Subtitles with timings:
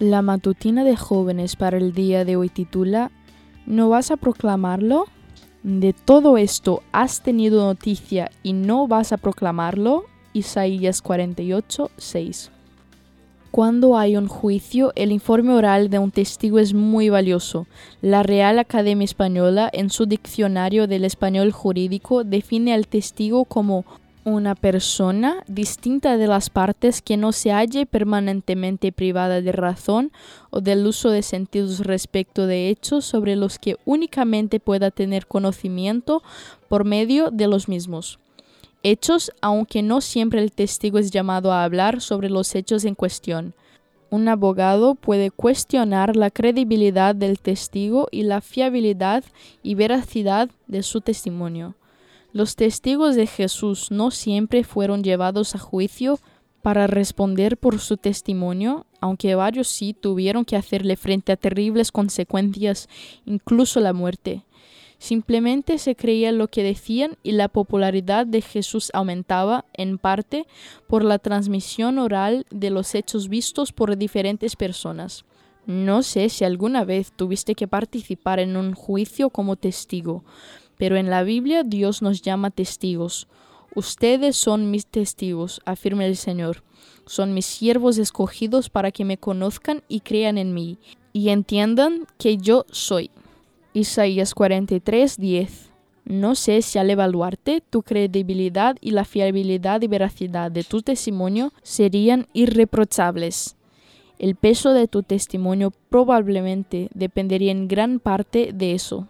[0.00, 3.12] La matutina de jóvenes para el día de hoy titula
[3.64, 5.06] ¿No vas a proclamarlo?
[5.62, 10.04] De todo esto has tenido noticia y no vas a proclamarlo.
[10.32, 12.50] Isaías 48, 6.
[13.52, 17.68] Cuando hay un juicio, el informe oral de un testigo es muy valioso.
[18.02, 23.84] La Real Academia Española, en su diccionario del español jurídico, define al testigo como
[24.24, 30.12] una persona distinta de las partes que no se halle permanentemente privada de razón
[30.50, 36.22] o del uso de sentidos respecto de hechos sobre los que únicamente pueda tener conocimiento
[36.68, 38.18] por medio de los mismos.
[38.82, 43.54] Hechos, aunque no siempre el testigo es llamado a hablar sobre los hechos en cuestión.
[44.10, 49.24] Un abogado puede cuestionar la credibilidad del testigo y la fiabilidad
[49.62, 51.74] y veracidad de su testimonio.
[52.34, 56.18] Los testigos de Jesús no siempre fueron llevados a juicio
[56.62, 62.88] para responder por su testimonio, aunque varios sí tuvieron que hacerle frente a terribles consecuencias,
[63.24, 64.42] incluso la muerte.
[64.98, 70.48] Simplemente se creía lo que decían y la popularidad de Jesús aumentaba, en parte,
[70.88, 75.24] por la transmisión oral de los hechos vistos por diferentes personas.
[75.66, 80.24] No sé si alguna vez tuviste que participar en un juicio como testigo,
[80.76, 83.28] pero en la Biblia Dios nos llama testigos.
[83.74, 86.62] Ustedes son mis testigos, afirma el Señor.
[87.06, 90.78] Son mis siervos escogidos para que me conozcan y crean en mí,
[91.12, 93.10] y entiendan que yo soy.
[93.72, 95.70] Isaías 43, 10.
[96.04, 101.52] No sé si al evaluarte tu credibilidad y la fiabilidad y veracidad de tu testimonio
[101.62, 103.56] serían irreprochables.
[104.18, 109.08] El peso de tu testimonio probablemente dependería en gran parte de eso.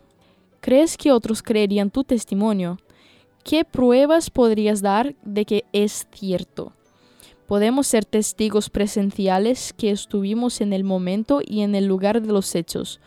[0.65, 2.79] ¿Crees que otros creerían tu testimonio?
[3.45, 6.73] ¿Qué pruebas podrías dar de que es cierto?
[7.47, 12.55] Podemos ser testigos presenciales que estuvimos en el momento y en el lugar de los
[12.55, 12.99] hechos,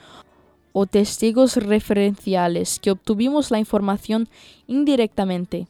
[0.71, 4.29] o testigos referenciales que obtuvimos la información
[4.67, 5.65] indirectamente.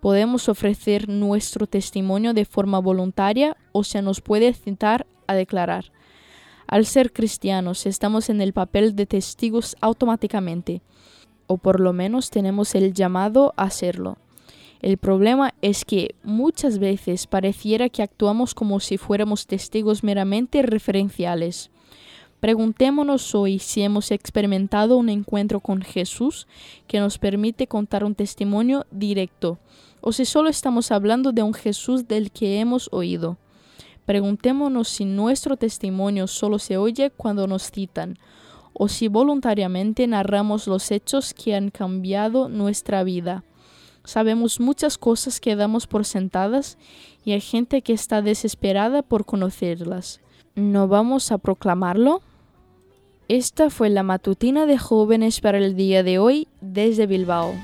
[0.00, 5.90] Podemos ofrecer nuestro testimonio de forma voluntaria o se nos puede citar a declarar.
[6.66, 10.82] Al ser cristianos estamos en el papel de testigos automáticamente
[11.46, 14.16] o por lo menos tenemos el llamado a hacerlo.
[14.80, 21.70] El problema es que muchas veces pareciera que actuamos como si fuéramos testigos meramente referenciales.
[22.40, 26.46] Preguntémonos hoy si hemos experimentado un encuentro con Jesús
[26.86, 29.58] que nos permite contar un testimonio directo,
[30.02, 33.38] o si solo estamos hablando de un Jesús del que hemos oído.
[34.06, 38.18] Preguntémonos si nuestro testimonio solo se oye cuando nos citan,
[38.72, 43.44] o si voluntariamente narramos los hechos que han cambiado nuestra vida.
[44.04, 46.76] Sabemos muchas cosas que damos por sentadas
[47.24, 50.20] y hay gente que está desesperada por conocerlas.
[50.54, 52.20] ¿No vamos a proclamarlo?
[53.28, 57.54] Esta fue la matutina de jóvenes para el día de hoy desde Bilbao.